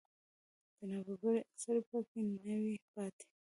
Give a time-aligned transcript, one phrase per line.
[0.77, 3.25] د نابرابرۍ اثر په کې نه وي پاتې